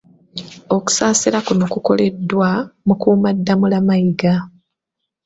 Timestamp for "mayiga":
3.87-4.33